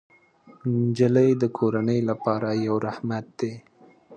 نجلۍ 0.85 1.29
د 1.41 1.43
کورنۍ 1.57 1.99
لپاره 2.09 2.49
یو 2.65 2.75
رحمت 2.87 3.25
دی. 3.39 3.53